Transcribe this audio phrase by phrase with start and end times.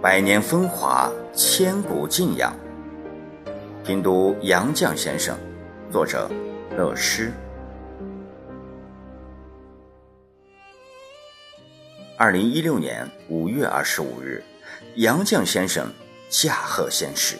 [0.00, 2.56] 百年风华，千古敬仰。
[3.84, 5.36] 品读杨绛先生，
[5.90, 6.30] 作者
[6.76, 7.32] 乐师。
[12.16, 14.40] 二零一六年五月二十五日，
[14.94, 15.92] 杨绛先生
[16.28, 17.36] 驾鹤仙逝。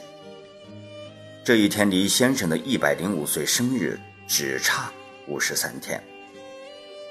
[1.44, 3.96] 这一天离先生的一百零五岁生日
[4.26, 4.90] 只差
[5.28, 6.02] 五十三天。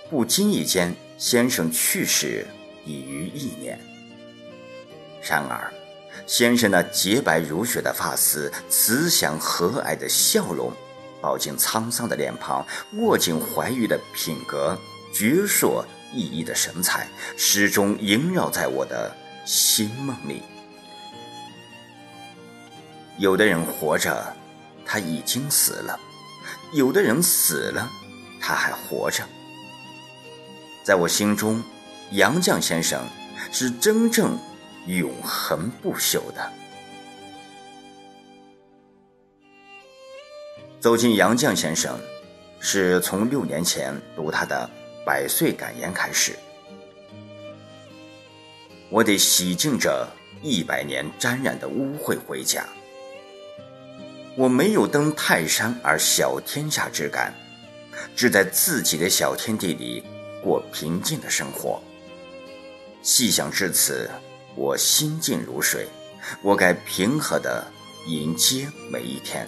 [0.10, 2.46] 不经意间，先生去世
[2.84, 3.80] 已逾一年。
[5.28, 5.72] 然而，
[6.26, 10.72] 先生那洁白如雪的发丝、慈祥和蔼的笑容、
[11.22, 14.78] 饱经沧桑的脸庞、握紧怀玉的品格、
[15.14, 19.14] 矍铄熠熠的神采，始终萦绕在我的
[19.46, 20.44] 心梦里。
[23.18, 24.34] 有的人活着，
[24.86, 26.00] 他已经死了；
[26.72, 27.90] 有的人死了，
[28.40, 29.24] 他还活着。
[30.86, 31.62] 在我心中，
[32.12, 33.02] 杨绛先生
[33.52, 34.38] 是真正。
[34.88, 36.52] 永恒不朽的。
[40.80, 42.00] 走进杨绛先生，
[42.60, 44.70] 是从六年前读他的
[45.06, 46.38] 《百岁感言》开始。
[48.90, 50.08] 我得洗净这
[50.42, 52.66] 一百年沾染的污秽回家。
[54.38, 57.34] 我没有登泰山而小天下之感，
[58.16, 60.02] 只在自己的小天地里
[60.42, 61.82] 过平静的生活。
[63.02, 64.10] 细想至此。
[64.58, 65.88] 我心静如水，
[66.42, 67.64] 我该平和地
[68.08, 69.48] 迎接每一天，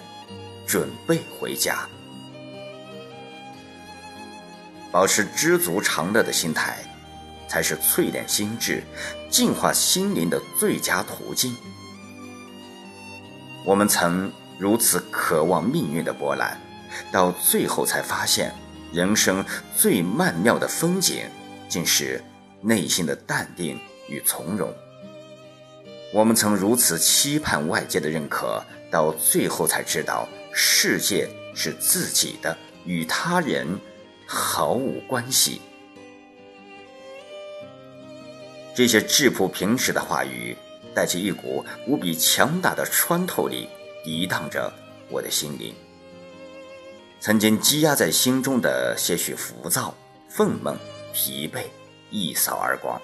[0.64, 1.80] 准备回家。
[4.92, 6.78] 保持知足常乐的心态，
[7.48, 8.84] 才是淬炼心智、
[9.28, 11.56] 净化心灵的最佳途径。
[13.66, 16.56] 我们曾如此渴望命运的波澜，
[17.10, 18.54] 到最后才发现，
[18.92, 19.44] 人生
[19.76, 21.24] 最曼妙的风景，
[21.68, 22.22] 竟是
[22.60, 23.76] 内心的淡定
[24.08, 24.72] 与从容。
[26.12, 28.60] 我们曾如此期盼外界的认可，
[28.90, 33.78] 到最后才知道，世界是自己的，与他人
[34.26, 35.60] 毫无关系。
[38.74, 40.56] 这些质朴平实的话语，
[40.92, 43.68] 带起一股无比强大的穿透力，
[44.04, 44.72] 涤荡着
[45.08, 45.72] 我的心灵。
[47.20, 49.94] 曾经积压在心中的些许浮躁、
[50.28, 50.74] 愤懑、
[51.12, 51.62] 疲惫，
[52.10, 53.00] 一扫而光，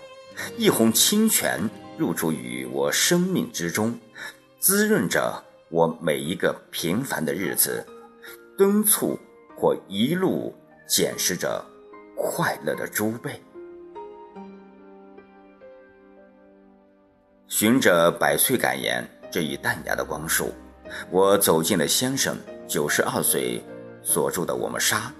[0.56, 1.60] 一泓清泉。
[1.98, 3.98] 入驻于我生命之中，
[4.58, 7.84] 滋润着我每一个平凡的日子，
[8.56, 9.18] 敦促
[9.56, 10.54] 或一路
[10.86, 11.64] 检视着
[12.14, 13.40] 快乐的诸贝。
[17.48, 20.52] 循着百岁感言这一淡雅的光束，
[21.10, 22.36] 我走进了先生
[22.68, 23.62] 九十二岁
[24.02, 25.10] 所著的《我们仨》，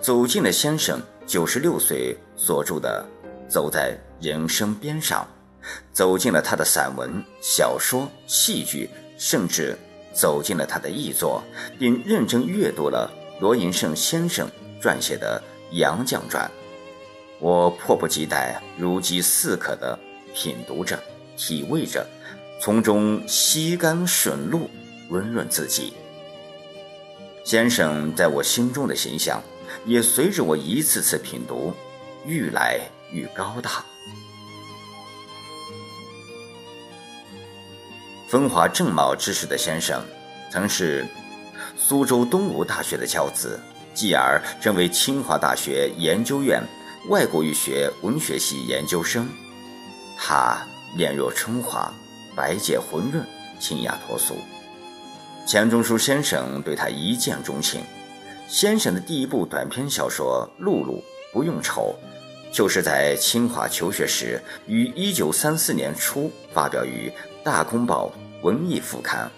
[0.00, 3.04] 走进了先生九十六岁所著的
[3.48, 5.22] 《走在人生边上》。
[5.92, 8.88] 走进了他的散文、小说、戏剧，
[9.18, 9.76] 甚至
[10.12, 11.42] 走进了他的译作，
[11.78, 13.10] 并认真阅读了
[13.40, 14.48] 罗银胜先生
[14.80, 15.42] 撰写的
[15.76, 16.44] 《杨绛传》。
[17.40, 19.98] 我迫不及待、如饥似渴地
[20.34, 20.98] 品读着、
[21.36, 22.06] 体味着，
[22.60, 24.70] 从中吸甘吮露，
[25.10, 25.92] 温润自己。
[27.44, 29.42] 先生在我心中的形象，
[29.84, 31.74] 也随着我一次次品读，
[32.24, 33.84] 愈来愈高大。
[38.28, 40.02] 风华正茂之时的先生，
[40.50, 41.06] 曾是
[41.76, 43.60] 苏州东吴大学的教子，
[43.92, 46.62] 继而成为清华大学研究院
[47.08, 49.28] 外国语学文学系研究生。
[50.18, 50.56] 他
[50.96, 51.92] 面若春华，
[52.34, 53.24] 白洁浑润，
[53.60, 54.36] 清雅脱俗。
[55.46, 57.82] 钱钟书先生对他一见钟情。
[58.48, 61.94] 先生的第一部短篇小说《露露不用愁》，
[62.56, 67.10] 就是在清华求学时，于1934年初发表于
[67.44, 68.10] 《大公报》。
[68.44, 69.30] 文艺副刊，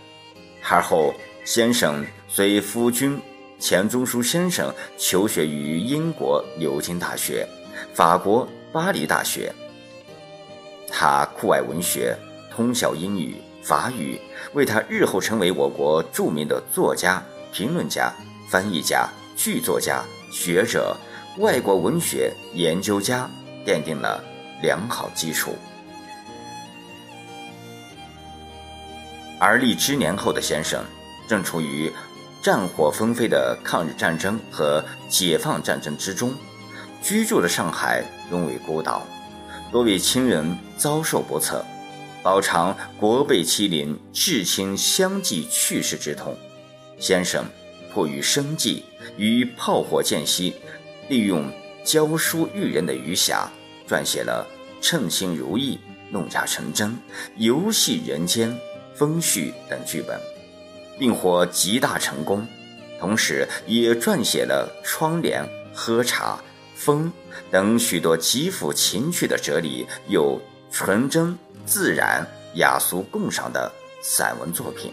[0.68, 1.14] 而后
[1.44, 3.20] 先生随夫君
[3.56, 7.46] 钱钟书先生求学于英国牛津大学、
[7.94, 9.52] 法国巴黎大学。
[10.88, 12.16] 他酷爱文学，
[12.50, 14.20] 通晓英语、法语，
[14.54, 17.22] 为他日后成为我国著名的作家、
[17.52, 18.12] 评论家、
[18.50, 20.96] 翻译家、剧作家、学者、
[21.38, 23.30] 外国文学研究家
[23.64, 24.20] 奠定了
[24.60, 25.54] 良好基础。
[29.38, 30.84] 而立之年后的先生，
[31.28, 31.92] 正处于
[32.42, 36.34] 战火纷飞的抗日战争和解放战争之中，
[37.02, 39.06] 居住的上海沦为孤岛，
[39.70, 41.64] 多位亲人遭受不测，
[42.22, 46.36] 饱尝国被欺凌、至亲相继去世之痛。
[46.98, 47.44] 先生
[47.92, 48.84] 迫于生计，
[49.18, 50.54] 于炮火间隙，
[51.08, 51.52] 利用
[51.84, 53.46] 教书育人的余暇，
[53.86, 54.46] 撰写了
[54.84, 55.74] 《称心如意》
[56.10, 56.96] 《弄假成真、
[57.36, 58.56] 游戏人间、
[58.96, 60.18] 风絮等剧本，
[60.98, 62.46] 并获极大成功。
[62.98, 65.42] 同时，也撰写了《窗帘》
[65.74, 66.32] 《喝茶》
[66.74, 67.12] 《风》
[67.52, 70.40] 等许多极富情趣的哲理又
[70.70, 73.70] 纯真自然、雅俗共赏的
[74.02, 74.90] 散文作品。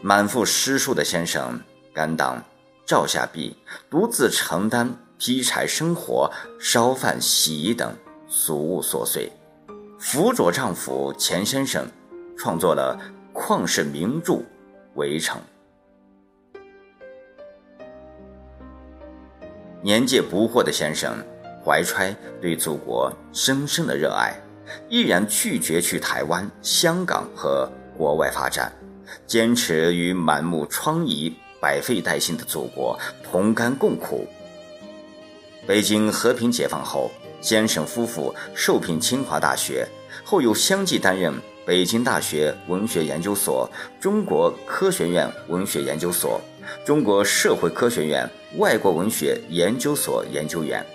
[0.00, 1.60] 满腹诗书的先生，
[1.92, 2.40] 甘当
[2.86, 3.56] 赵下壁，
[3.90, 4.88] 独自承担
[5.18, 7.92] 劈柴生活、烧饭洗衣等
[8.28, 9.32] 俗务琐碎，
[9.98, 11.84] 辅佐丈夫钱先生
[12.36, 12.98] 创作了
[13.32, 14.32] 旷世名著
[14.94, 15.40] 《围城》。
[19.82, 21.16] 年届不惑的先生，
[21.64, 24.34] 怀揣对祖国深深的热爱，
[24.88, 28.72] 毅然拒绝去台湾、香港和国外发展。
[29.24, 34.26] 坚持与满目疮痍、百废待兴的祖国同甘共苦。
[35.64, 37.08] 北京和平解放后，
[37.40, 39.86] 先生夫妇受聘清华大学，
[40.24, 41.32] 后又相继担任
[41.66, 43.68] 北京大学文学研究所、
[44.00, 46.40] 中国科学院文学研究所、
[46.84, 50.86] 中国社会科学院外国文学研究所研究员，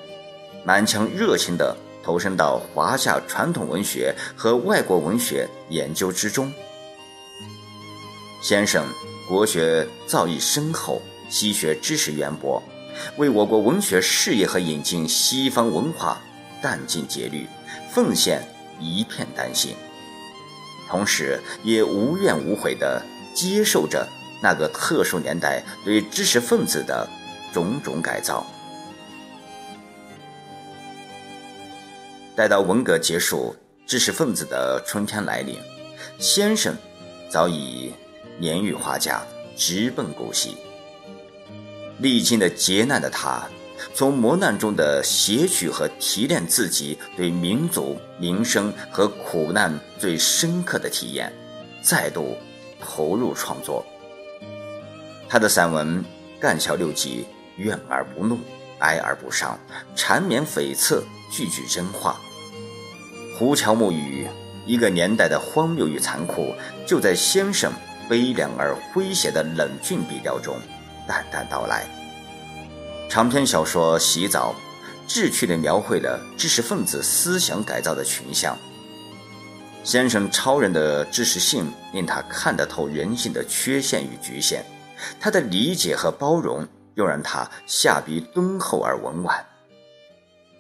[0.64, 6.50] 满腔热情地投身到华夏传统文学和外国文学研究之中。
[8.42, 8.86] 先生
[9.28, 12.64] 国学造诣深厚，西学知识渊博，
[13.18, 16.22] 为我国文学事业和引进西方文化
[16.64, 17.46] 殚尽竭虑，
[17.92, 18.42] 奉献
[18.80, 19.76] 一片丹心。
[20.92, 23.02] 同时，也无怨无悔地
[23.34, 24.06] 接受着
[24.44, 27.08] 那个特殊年代对知识分子的
[27.54, 28.46] 种种改造。
[32.36, 33.56] 待到文革结束，
[33.88, 35.56] 知识分子的春天来临，
[36.20, 36.76] 先生
[37.30, 37.94] 早已。
[38.38, 39.24] 年逾花甲，
[39.56, 40.58] 直奔古稀。
[42.00, 43.48] 历经了劫难的他，
[43.94, 51.32] 从磨难中的撷取和提炼自己对民族民生和苦难最深刻的体验，
[51.82, 52.38] 再度
[52.80, 53.86] 投入创作。
[55.28, 56.00] 他的散文
[56.40, 57.26] 《干校六记》，
[57.62, 58.40] 怨而不怒，
[58.80, 59.60] 哀而不伤，
[59.96, 61.02] 缠绵悱恻，
[61.32, 62.20] 句句真话。
[63.38, 64.28] 胡乔木鱼，
[64.66, 66.54] 一个年代的荒谬与残酷，
[66.86, 67.72] 就在先生。
[68.10, 70.58] 悲凉而诙谐的冷峻笔调中，
[71.08, 71.86] 淡淡道来。
[73.12, 74.56] 长篇小说《洗澡》，
[75.06, 78.58] 志趣地描绘了知识分子思想改造的群像。
[79.84, 84.64] 先生超人的知识性令他看得透人性的缺陷与局限，
[85.20, 86.66] 他的理解和包容
[86.96, 89.46] 又让他下笔敦厚而委婉。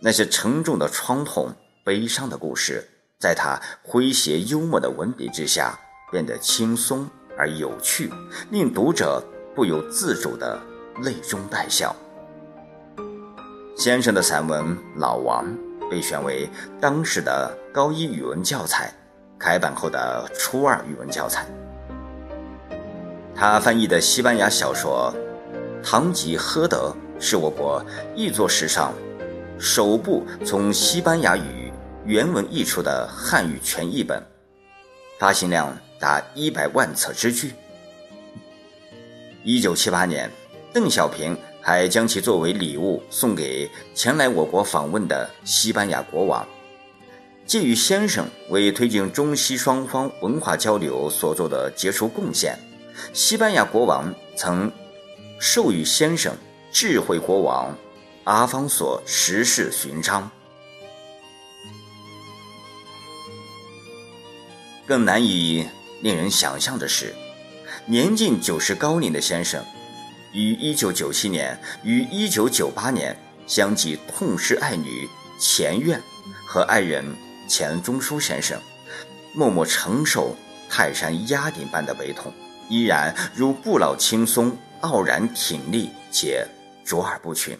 [0.01, 1.56] 那些沉重的创痛、
[1.86, 2.86] 悲伤的故事，
[3.18, 3.57] 在他
[3.88, 5.80] 诙谐幽默的文笔之下，
[6.12, 7.09] 变得轻松。
[7.38, 8.12] 而有趣，
[8.50, 9.24] 令读者
[9.56, 10.62] 不由自主的
[11.01, 11.95] 泪中带笑。
[13.81, 15.44] 先生的散文《老王》
[15.89, 16.48] 被选为
[16.80, 18.94] 当时的高一语文教材，
[19.39, 21.48] 开版后的初二语文教材。
[23.36, 25.12] 他翻译的西班牙小说
[25.83, 27.83] 《堂吉诃德》是我国
[28.15, 28.94] 译作史上
[29.58, 31.74] 首部从西班牙语
[32.05, 34.24] 原文译出的汉语全译本，
[35.17, 35.75] 发行量。
[36.00, 37.51] 达一百万册之巨。
[39.44, 40.29] 一九七八年，
[40.72, 46.46] 邓小平还将其作为礼物送给前来我国访问的西班牙国王。
[47.46, 52.58] 鉴于先生为推进中西双方文化交流所做的杰出贡献，
[53.13, 54.72] 西班牙国王曾
[55.39, 56.36] 授予先生
[56.72, 57.77] “智慧国王”
[58.25, 60.30] 阿方索十世勋章。
[64.86, 65.65] 更难以。
[66.03, 67.13] 令人想象的是，
[67.86, 69.63] 年近九十高龄的先生，
[70.33, 75.07] 于1997年与1998年相继痛失爱女
[75.39, 76.01] 钱院
[76.45, 77.03] 和爱人
[77.47, 78.59] 钱钟书先生，
[79.33, 80.35] 默默承受
[80.69, 82.31] 泰山压顶般的悲痛，
[82.69, 86.47] 依然如不老青松，傲然挺立且
[86.85, 87.57] 卓尔不群。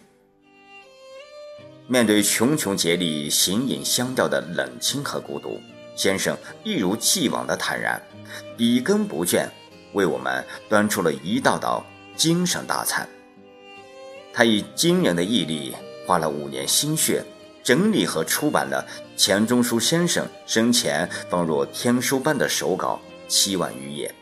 [1.88, 5.60] 面对穷穷竭力、形影相吊的冷清和孤独。
[5.94, 8.02] 先生一如既往的坦然，
[8.58, 9.46] 笔耕不倦，
[9.92, 11.86] 为我们端出了一道道
[12.16, 13.08] 精神大餐。
[14.34, 15.76] 他以惊人的毅力，
[16.08, 17.24] 花了五年心血，
[17.64, 18.86] 整理和出版了
[19.18, 24.14] 钱钟书先生生前放若天书般的手稿七万余页。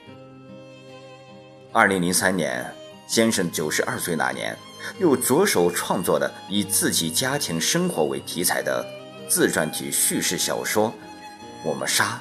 [1.72, 2.66] 二零零三年，
[3.08, 4.58] 先生九十二岁那年，
[5.00, 8.84] 又着手创作了以自己家庭生活为题材的
[9.28, 10.92] 自传体叙事小说。
[11.64, 12.20] 我们杀，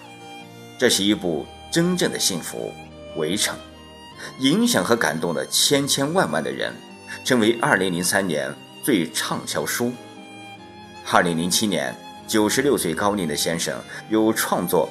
[0.78, 2.72] 这是一部真正的幸福
[3.16, 3.56] 围城，
[4.38, 6.72] 影响和感动了千千万万的人，
[7.24, 9.92] 成为2003年最畅销书。
[11.06, 11.94] 2007年，
[12.26, 14.88] 九十六岁高龄的先生，有创作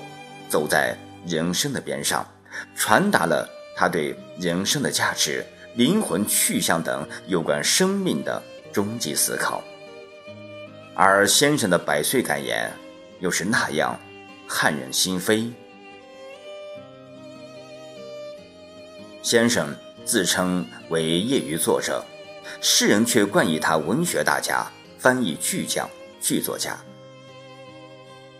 [0.51, 2.25] 《走在人生的边上》，
[2.75, 8.41] 传达了他对人生的价值、灵魂去向等有关生命的
[8.73, 9.63] 终极思考。
[10.95, 12.71] 而先生的百岁感言，
[13.19, 13.99] 又是那样
[14.47, 15.51] 撼人心扉。
[19.29, 22.01] 先生自称为业余作者，
[22.61, 24.65] 世人却冠以他文学大家、
[24.97, 25.85] 翻译巨匠、
[26.21, 26.77] 剧作家。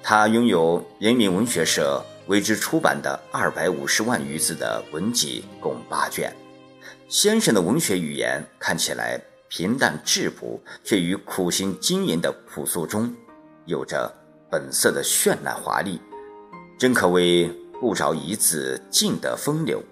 [0.01, 6.33] 他拥有人民文学社为之出版的二百五十万余字的文集共八卷。
[7.09, 13.13] 先生的文学语言看起来平淡质朴，却于苦心经营的朴素中，
[13.65, 14.09] 有着
[14.49, 15.99] 本色的绚烂华丽，
[16.79, 17.51] 真可谓
[17.81, 19.83] 不着一字尽得风流。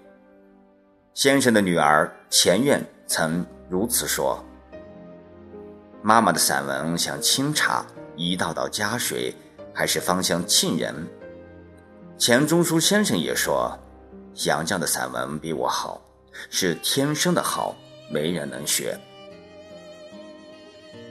[1.16, 4.44] 先生的女儿钱院曾如此说
[6.04, 9.34] ：“妈妈的散文像清茶，一道道加水，
[9.72, 10.94] 还是芳香沁人。”
[12.18, 13.74] 钱钟书先生也说
[14.44, 15.98] ：“杨绛的散文比我好，
[16.50, 17.74] 是天生的好，
[18.10, 18.94] 没人能学。”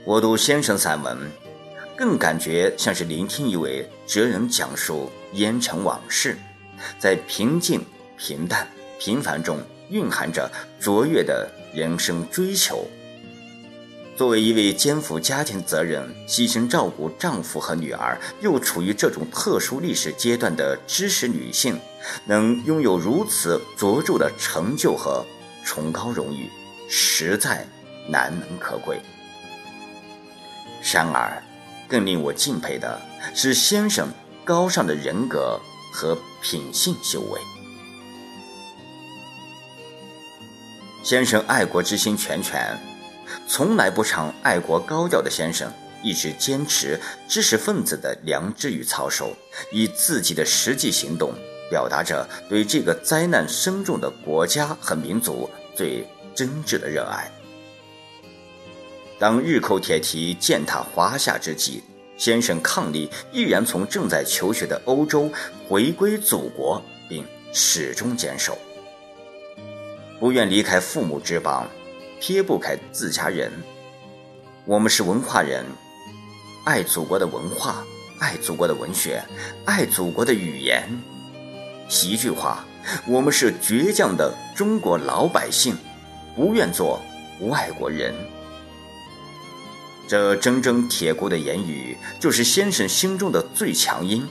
[0.06, 1.18] 我读先生散文，
[1.96, 6.38] 更感觉像是聆听一位哲人讲述烟尘往事，
[6.96, 7.84] 在平静、
[8.16, 8.68] 平淡、
[9.00, 9.58] 平凡中。
[9.90, 10.50] 蕴含着
[10.80, 12.86] 卓越的人生追求。
[14.16, 21.78] 作为一位肩负家庭责任、悉心照顾丈夫和女儿，又处于这种特殊历史阶段的知识女性，
[22.24, 25.22] 能拥有如此卓著的成就和
[25.66, 26.48] 崇高荣誉，
[26.88, 27.66] 实在
[28.08, 28.98] 难能可贵。
[30.94, 31.42] 然而，
[31.86, 32.98] 更令我敬佩的
[33.34, 34.08] 是先生
[34.44, 35.60] 高尚的人格
[35.92, 37.55] 和品性修为。
[41.06, 42.76] 先生爱国之心全全，
[43.46, 45.72] 从来不唱爱国高调的先生，
[46.02, 46.98] 一直坚持
[47.28, 49.32] 知识分子的良知与操守，
[49.70, 51.32] 以自己的实际行动
[51.70, 57.30] 表达着对这个灾难深重的国家和民族最真挚的热爱。
[59.16, 61.84] 当日寇铁蹄践踏华夏之际，
[62.16, 65.30] 先生抗力毅然从正在求学的欧洲
[65.68, 68.58] 回归祖国，并始终坚守。
[70.18, 71.68] 不愿离开父母之邦，
[72.20, 73.52] 撇不开自家人。
[74.64, 75.64] 我们是文化人，
[76.64, 77.84] 爱祖国的文化，
[78.18, 79.22] 爱祖国的文学，
[79.66, 80.88] 爱祖国的语言。
[82.02, 82.64] 一句话，
[83.06, 85.76] 我们是倔强的中国老百姓，
[86.34, 87.00] 不愿做
[87.42, 88.14] 外国人。
[90.08, 94.26] 这铮铮铁骨的言语，就是先生心中的最强音。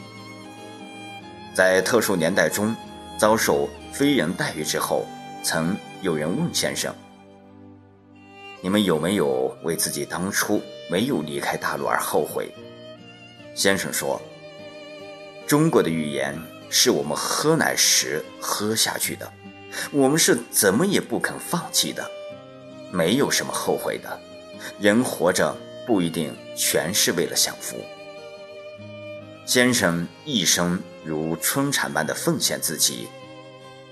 [1.53, 2.75] 在特殊年代中，
[3.17, 5.05] 遭受非人待遇之后。
[5.45, 6.91] 曾有人问先生
[8.61, 10.59] ：“你们有没有为自己当初
[10.89, 12.51] 没有离开大陆而后悔？”
[13.53, 14.19] 先生说
[15.45, 16.35] ：“中国的语言
[16.71, 19.31] 是我们喝奶时喝下去的，
[19.91, 22.09] 我们是怎么也不肯放弃的，
[22.91, 24.19] 没有什么后悔的。
[24.79, 27.77] 人活着不一定全是为了享福。”
[29.45, 33.07] 先生一生如春蚕般的奉献自己。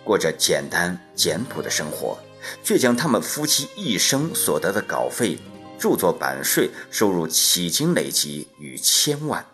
[0.04, 2.18] 过着简单简朴的生活，
[2.64, 5.38] 却将他们夫妻一生所得的稿费、
[5.80, 9.46] 著作版税收入迄今累积逾千万，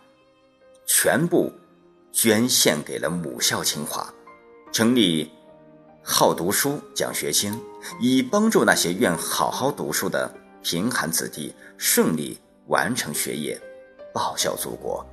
[0.85, 1.51] 全部
[2.11, 4.13] 捐献给了母校清华，
[4.71, 5.31] 成立
[6.03, 7.59] 好读书奖学金，
[8.01, 13.59] 以帮助那些愿好好读书的贫寒子弟顺利完成学业，
[14.13, 15.05] 报效祖国。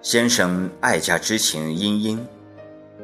[0.00, 2.26] 先生爱家之情殷殷，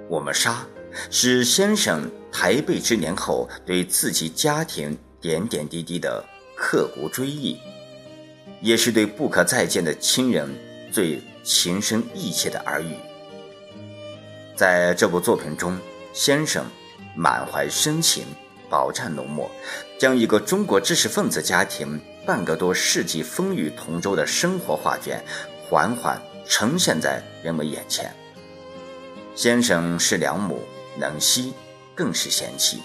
[0.08, 0.64] 我们杀
[1.10, 6.24] 是先生台背之年后对自己家庭点点滴滴的
[6.56, 7.58] 刻骨追忆，
[8.60, 10.48] 也是对不可再见的亲人
[10.92, 12.94] 最情深意切的耳语。
[14.54, 15.76] 在这部作品中，
[16.12, 16.64] 先生
[17.16, 18.24] 满怀深情，
[18.70, 19.50] 饱蘸浓墨，
[19.98, 25.22] 将一个中国知识分子家庭半个多世纪风雨同舟的生活画卷，
[25.68, 26.22] 缓缓。
[26.46, 28.14] 呈现在人们眼前。
[29.34, 30.62] 先生是良母，
[30.96, 31.52] 能吸，
[31.94, 32.82] 更是贤妻。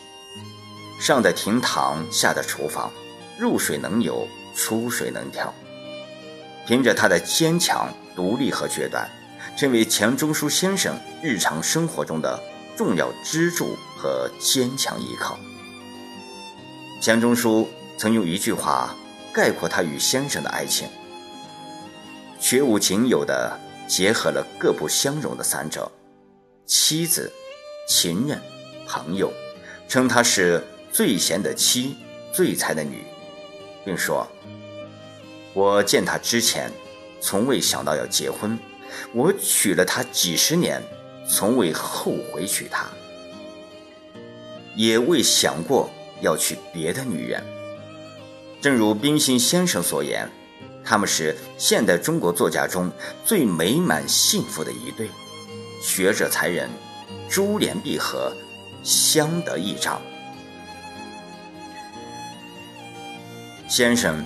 [0.99, 2.91] 上的厅堂，下的厨房，
[3.37, 5.53] 入水能游，出水能跳。
[6.65, 9.09] 凭着他的坚强、独立和决断，
[9.57, 12.39] 成为钱钟书先生日常生活中的
[12.75, 15.37] 重要支柱和坚强依靠。
[17.01, 18.93] 钱钟书曾用一句话
[19.33, 20.87] 概括他与先生的爱情。
[22.39, 25.91] 绝无仅有的结合了各不相容的三者：
[26.65, 27.31] 妻子、
[27.88, 28.41] 情人、
[28.88, 29.31] 朋友，
[29.88, 31.98] 称她是最贤的妻，
[32.31, 33.03] 最才的女，
[33.84, 34.27] 并说
[35.53, 36.72] ：“我见他之前，
[37.19, 38.58] 从未想到要结婚；
[39.13, 40.81] 我娶了她几十年，
[41.27, 42.88] 从未后悔娶她，
[44.75, 45.89] 也未想过
[46.22, 47.43] 要娶别的女人。
[48.62, 50.29] 正如冰心先生所言，
[50.89, 52.91] 他们是现代中国作家中
[53.24, 55.08] 最美满幸福的一对，
[55.84, 56.67] 学者才人，
[57.29, 58.36] 珠联璧合，
[58.84, 60.01] 相得益彰。
[63.67, 64.25] 先生，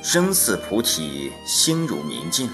[0.00, 2.48] 生似菩提，心如明镜。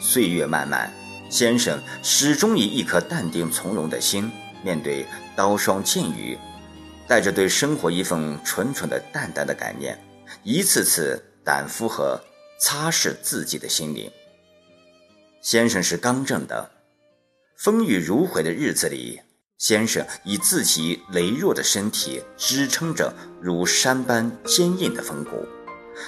[0.00, 0.92] 岁月漫漫，
[1.30, 4.28] 先生始终以一颗淡定从容的心
[4.64, 6.36] 面对刀霜剑雨。
[7.06, 9.96] 带着对生活一份纯纯的、淡淡的感念，
[10.42, 12.20] 一次次掸敷和
[12.58, 14.10] 擦拭自己的心灵。
[15.40, 16.70] 先生是刚正的，
[17.56, 19.20] 风雨如晦的日子里，
[19.58, 25.46] 先生以自己羸弱的身体支撑着如山般坚硬的风骨，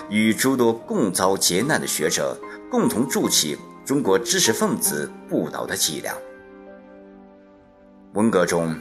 [0.08, 2.38] 与诸多共遭劫难的学者
[2.70, 6.16] 共同筑起中国知识分子不倒的脊梁。
[8.14, 8.74] 文革中。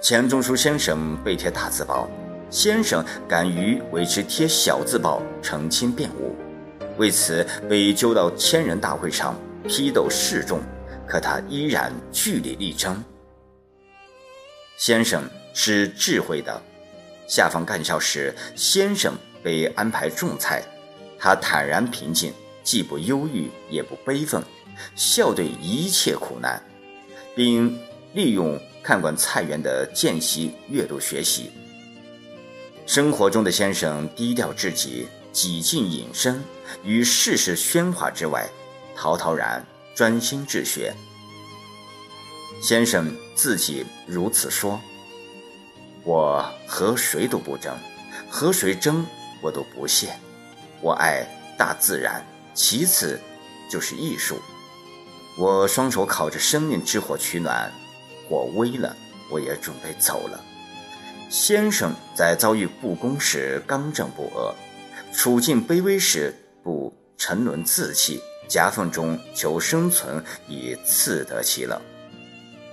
[0.00, 2.10] 钱钟书先生被贴大字报，
[2.52, 6.36] 先生敢于为之贴小字报澄清辩护，
[6.98, 9.34] 为此被揪到千人大会上
[9.66, 10.60] 批斗示众，
[11.08, 13.02] 可他依然据理力争。
[14.76, 16.60] 先生是智慧的，
[17.26, 20.62] 下放干校时，先生被安排种菜，
[21.18, 24.42] 他坦然平静，既不忧郁也不悲愤，
[24.94, 26.62] 笑对一切苦难，
[27.34, 27.80] 并
[28.12, 28.60] 利用。
[28.84, 31.52] 看管菜园的间隙阅读学习。
[32.94, 36.44] 生活中的先生低调至极，几近隐身
[36.84, 38.46] 于世事喧哗之外，
[38.94, 39.64] 陶陶然
[39.94, 40.94] 专心治学。
[42.60, 44.78] 先生自己如此说
[46.04, 47.74] ：“我和谁都不争，
[48.28, 49.06] 和谁争
[49.40, 50.14] 我都不屑。
[50.82, 53.18] 我爱大自然，其次
[53.70, 54.36] 就是艺术。
[55.38, 57.72] 我双手烤着生命之火取暖。”
[58.28, 58.94] 火微了，
[59.30, 60.38] 我也准备走了。
[61.32, 64.54] 先生在遭遇不公时刚正不阿，
[65.14, 71.80] 处境卑微时不沉沦自弃，夹缝中求生存以自得其乐。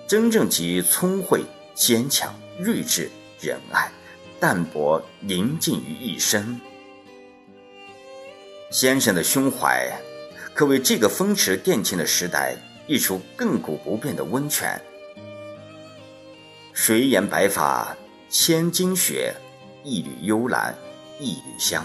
[0.06, 3.90] 真正集聪慧、坚强、睿智、仁爱、
[4.42, 6.60] 淡泊、宁静于一身。
[8.72, 9.90] 先生的胸怀，
[10.54, 14.82] 可为这个风驰电掣的时代一出亘古不变的温泉。
[16.74, 17.96] 谁言白发
[18.32, 19.34] 千金雪，
[19.84, 20.76] 一缕幽兰
[21.20, 21.84] 一缕香。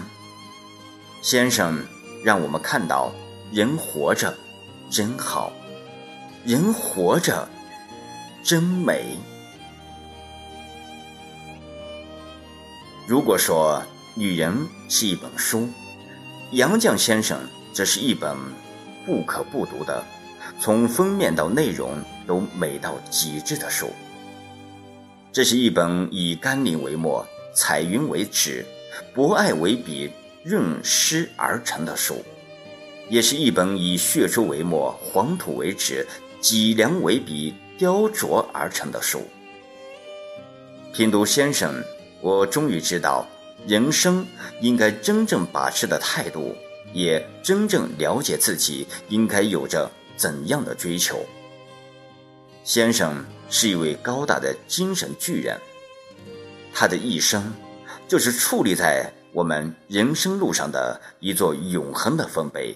[1.23, 1.83] 先生
[2.23, 3.11] 让我们看到，
[3.51, 4.31] 人活着
[4.91, 5.51] 真好，
[6.45, 7.49] 人活着
[8.43, 9.17] 真美。
[13.07, 13.81] 如果说
[14.13, 15.67] 女人是一本书，
[16.51, 17.39] 杨绛先生
[17.73, 18.37] 则是一本
[19.03, 20.05] 不可不读的，
[20.59, 23.89] 从封面到内容都美到极致的书。
[25.35, 28.65] 这是一本以甘霖为墨、彩云为纸、
[29.13, 30.09] 博爱为笔、
[30.41, 32.23] 润湿而成的书，
[33.09, 36.07] 也是一本以血珠为墨、黄土为纸、
[36.39, 39.23] 脊梁为笔雕琢而成的书。
[40.93, 41.83] 品读先生，
[42.21, 43.27] 我终于知道
[43.67, 44.25] 人生
[44.61, 46.55] 应该真正把持的态度，
[46.93, 51.25] 也真正了解自己应该有着怎样的追求。
[52.63, 55.59] 先生是一位高大的精神巨人，
[56.73, 57.53] 他的一生
[58.07, 62.75] 就是矗立在我们人生路上的一座永恒的丰碑，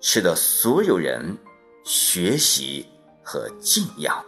[0.00, 1.36] 值得所有人
[1.84, 2.86] 学习
[3.22, 4.24] 和敬仰。